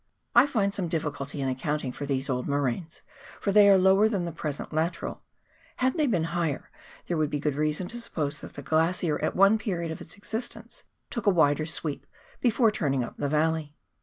I 0.33 0.47
find 0.47 0.73
some 0.73 0.87
difficulty 0.87 1.41
in 1.41 1.47
accounting 1.47 1.91
for 1.91 2.07
these 2.07 2.27
old 2.27 2.47
moraines, 2.47 3.03
for 3.39 3.51
they 3.51 3.69
are 3.69 3.77
lower 3.77 4.09
than 4.09 4.25
the 4.25 4.31
present 4.31 4.73
lateral; 4.73 5.21
had 5.75 5.93
they 5.95 6.07
been 6.07 6.23
higher 6.33 6.71
there 7.05 7.17
would 7.17 7.29
be 7.29 7.39
good 7.39 7.53
reason 7.53 7.87
to 7.89 8.01
suppose 8.01 8.41
that 8.41 8.53
the 8.55 8.63
glacier 8.63 9.23
at 9.23 9.35
one 9.35 9.59
period 9.59 9.91
of 9.91 10.01
its 10.01 10.17
existence 10.17 10.85
took 11.11 11.27
a 11.27 11.29
wider 11.29 11.67
sweep 11.67 12.07
before 12.39 12.71
turning 12.71 13.03
up 13.03 13.15
the 13.17 13.29
valley. 13.29 13.75